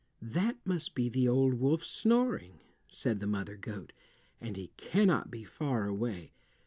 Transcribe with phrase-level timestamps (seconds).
[0.19, 3.93] "That must be the old wolf snoring," said the mother goat,
[4.39, 6.31] "and he cannot be far away.